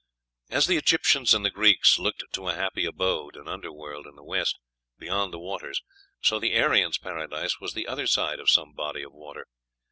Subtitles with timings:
[0.49, 4.15] As the Egyptians and the Greeks looked to a happy abode (an under world) in
[4.15, 4.57] the west,
[4.97, 5.83] beyond the waters,
[6.23, 9.45] so the Aryan's paradise was the other side of some body of water.